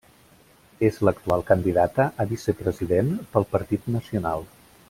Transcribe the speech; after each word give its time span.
És 0.87 0.97
l'actual 1.07 1.43
candidata 1.51 2.07
a 2.25 2.27
vicepresident 2.33 3.15
pel 3.37 3.49
Partit 3.57 3.89
Nacional. 3.99 4.53